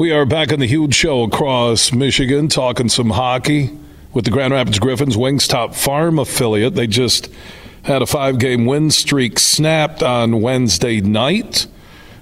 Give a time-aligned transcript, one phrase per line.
[0.00, 3.68] We are back on the huge show across Michigan, talking some hockey
[4.14, 6.74] with the Grand Rapids Griffins, Wings top Farm affiliate.
[6.74, 7.28] They just
[7.82, 11.66] had a five game win streak snapped on Wednesday night.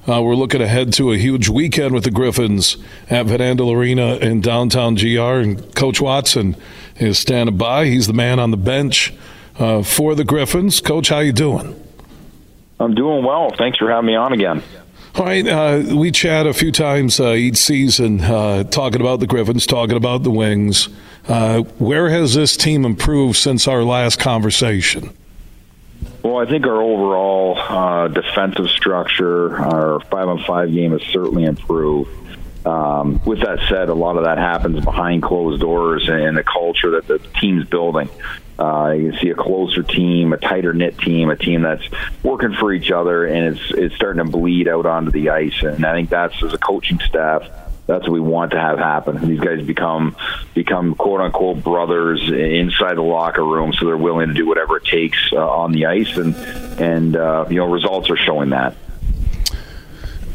[0.08, 2.78] Uh, we're looking ahead to a huge weekend with the Griffins
[3.10, 5.20] at Van Andel Arena in downtown GR.
[5.20, 6.56] And Coach Watson
[6.96, 7.84] is standing by.
[7.84, 9.14] He's the man on the bench
[9.56, 10.80] uh, for the Griffins.
[10.80, 11.80] Coach, how you doing?
[12.80, 13.52] I'm doing well.
[13.56, 14.64] Thanks for having me on again.
[15.18, 19.26] All right, uh, we chat a few times uh, each season, uh, talking about the
[19.26, 20.88] Griffins, talking about the Wings.
[21.26, 25.12] Uh, where has this team improved since our last conversation?
[26.22, 31.42] Well, I think our overall uh, defensive structure, our five on five game has certainly
[31.42, 32.10] improved.
[32.68, 36.90] Um, with that said, a lot of that happens behind closed doors and the culture
[36.92, 38.10] that the team's building.
[38.58, 41.88] Uh, you see a closer team, a tighter knit team, a team that's
[42.22, 45.62] working for each other, and it's it's starting to bleed out onto the ice.
[45.62, 47.48] And I think that's as a coaching staff,
[47.86, 49.26] that's what we want to have happen.
[49.26, 50.14] These guys become
[50.54, 54.84] become quote unquote brothers inside the locker room, so they're willing to do whatever it
[54.84, 56.34] takes uh, on the ice, and
[56.80, 58.76] and uh, you know results are showing that.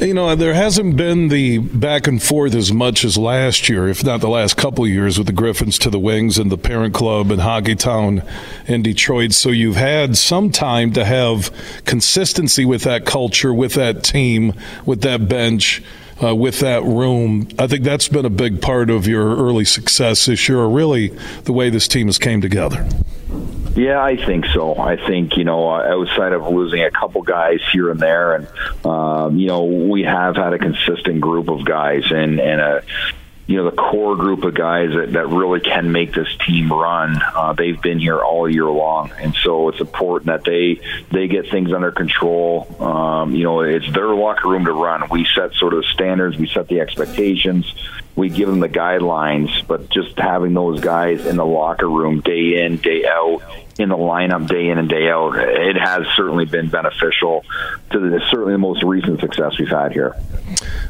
[0.00, 4.02] You know, there hasn't been the back and forth as much as last year, if
[4.02, 7.30] not the last couple years, with the Griffins to the Wings and the parent club
[7.30, 8.28] and Hockeytown
[8.66, 9.32] in Detroit.
[9.32, 11.52] So you've had some time to have
[11.84, 15.82] consistency with that culture, with that team, with that bench.
[16.22, 20.26] Uh, with that room, I think that's been a big part of your early success
[20.26, 21.08] this year, or really
[21.42, 22.88] the way this team has came together.
[23.76, 24.76] Yeah, I think so.
[24.78, 28.48] I think you know, uh, outside of losing a couple guys here and there, and
[28.84, 32.84] um, you know, we have had a consistent group of guys and and a
[33.46, 37.20] you know the core group of guys that, that really can make this team run.
[37.34, 41.50] Uh, they've been here all year long, and so it's important that they they get
[41.50, 42.66] things under control.
[42.82, 45.08] Um, you know, it's their locker room to run.
[45.10, 47.72] We set sort of standards, we set the expectations,
[48.16, 49.66] we give them the guidelines.
[49.66, 53.42] But just having those guys in the locker room day in, day out,
[53.78, 57.44] in the lineup day in and day out, it has certainly been beneficial
[57.90, 60.14] to the certainly the most recent success we've had here.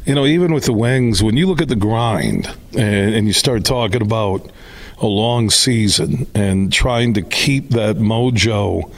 [0.05, 2.47] You know, even with the Wings, when you look at the grind
[2.77, 4.51] and, and you start talking about
[4.99, 8.91] a long season and trying to keep that mojo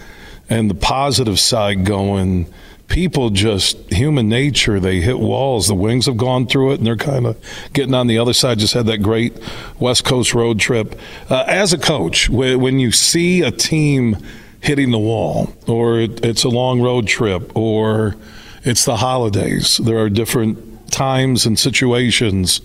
[0.49, 2.47] and the positive side going
[2.89, 6.97] people just human nature they hit walls the wings have gone through it and they're
[6.97, 7.37] kind of
[7.73, 9.37] getting on the other side just had that great
[9.81, 10.99] west coast road trip
[11.29, 14.17] uh, as a coach when you see a team
[14.61, 18.17] hitting the wall or it's a long road trip or
[18.63, 20.67] it's the holidays there are different
[20.97, 22.61] times and situations.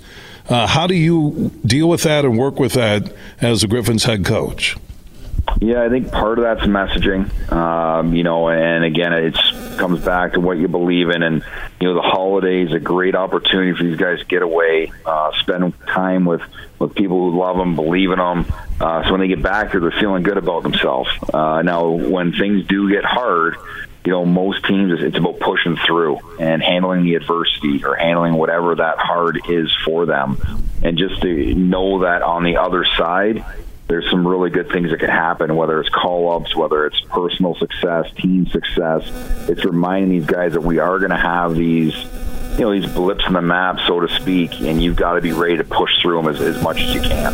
[0.48, 4.26] Uh, how do you deal with that and work with that as the Griffins head
[4.26, 4.78] coach?
[5.60, 7.52] Yeah, I think part of that's messaging.
[7.52, 9.36] Um, you know, and again, it
[9.78, 11.24] comes back to what you believe in.
[11.24, 11.44] And
[11.80, 15.74] you know, the holidays a great opportunity for these guys to get away, uh, spend
[15.88, 16.42] time with
[16.80, 18.46] with people who love them, believe in them.
[18.80, 21.10] Uh, so when they get back here, they're feeling good about themselves.
[21.32, 23.56] Uh, now, when things do get hard,
[24.04, 28.76] you know, most teams it's about pushing through and handling the adversity or handling whatever
[28.76, 30.38] that hard is for them,
[30.82, 33.46] and just to know that on the other side,
[33.91, 35.53] there's some really good things that can happen.
[35.56, 39.03] Whether it's call ups, whether it's personal success, team success,
[39.50, 41.94] it's reminding these guys that we are going to have these.
[42.53, 45.31] You know these blips in the map, so to speak, and you've got to be
[45.31, 47.34] ready to push through them as, as much as you can.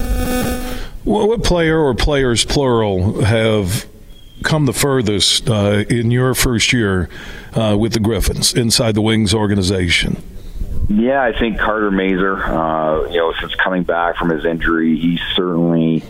[1.03, 3.87] what player or players plural have
[4.43, 7.09] come the furthest uh, in your first year
[7.53, 10.21] uh, with the Griffins inside the Wings organization?
[10.89, 15.19] Yeah, I think Carter Mazur, uh, you know, since coming back from his injury, he's
[15.35, 16.03] certainly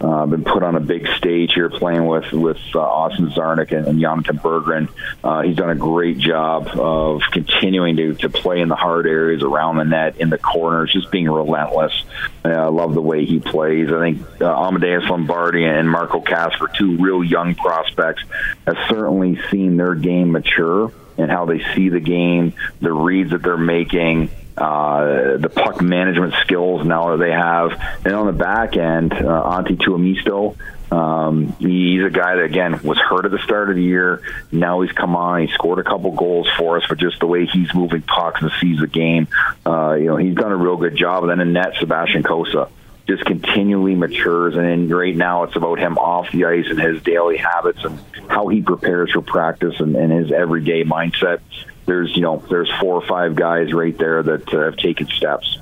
[0.00, 3.86] uh, been put on a big stage here playing with with uh, Austin Czarnik and,
[3.86, 4.88] and Jonathan Berggren.
[5.24, 9.42] Uh, he's done a great job of continuing to, to play in the hard areas
[9.42, 12.04] around the net, in the corners, just being relentless.
[12.44, 13.90] Uh, I love the way he plays.
[13.90, 18.22] I think uh, Amadeus Lombardi and Marco Kasper, two real young prospects,
[18.66, 23.42] have certainly seen their game mature and how they see the game, the reads that
[23.42, 24.30] they're making,
[24.60, 27.72] uh, the puck management skills now that they have.
[28.04, 30.56] And on the back end, uh, Antti Tuomisto,
[30.90, 34.22] um, he's a guy that again was hurt at the start of the year.
[34.50, 35.46] Now he's come on.
[35.46, 38.50] He scored a couple goals for us, but just the way he's moving pucks and
[38.60, 39.28] sees the game,
[39.66, 41.24] uh, you know, he's done a real good job.
[41.24, 42.70] And then in net, Sebastian Cossa
[43.08, 44.54] just continually matures.
[44.56, 48.48] And right now, it's about him off the ice and his daily habits and how
[48.48, 51.40] he prepares for practice and, and his everyday mindset
[51.88, 55.58] there's you know there's four or five guys right there that uh, have taken steps.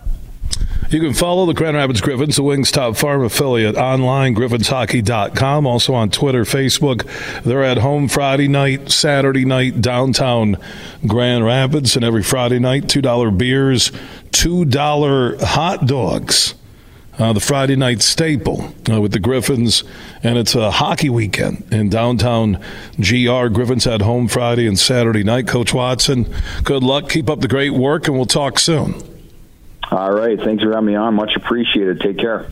[0.91, 5.95] You can follow the Grand Rapids Griffins, the Wings Top Farm affiliate, online, griffinshockey.com, also
[5.95, 7.43] on Twitter, Facebook.
[7.43, 10.57] They're at home Friday night, Saturday night, downtown
[11.05, 13.91] Grand Rapids, and every Friday night, $2 beers,
[14.31, 16.55] $2 hot dogs.
[17.19, 19.85] Uh, the Friday night staple uh, with the Griffins,
[20.23, 22.63] and it's a hockey weekend in downtown
[23.01, 23.47] GR.
[23.49, 25.49] Griffins at home Friday and Saturday night.
[25.49, 26.31] Coach Watson,
[26.63, 27.09] good luck.
[27.09, 29.03] Keep up the great work, and we'll talk soon.
[29.91, 30.39] All right.
[30.39, 31.15] Thanks for having me on.
[31.15, 32.01] Much appreciated.
[32.01, 32.51] Take care.